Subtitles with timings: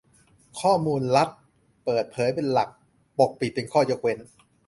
[0.59, 1.29] ข้อมูลรัฐ:
[1.85, 2.69] เปิดเผยเป็นหลัก
[3.17, 4.19] ปกปิดเป็นข้อยกเว้น